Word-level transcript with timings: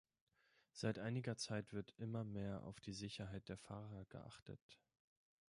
Seit 0.73 0.97
einiger 0.97 1.37
Zeit 1.37 1.73
wird 1.73 1.93
immer 1.99 2.23
mehr 2.23 2.63
auf 2.63 2.79
die 2.79 2.91
Sicherheit 2.95 3.49
der 3.49 3.57
Fahrer 3.59 4.03
geachtet. 4.05 4.79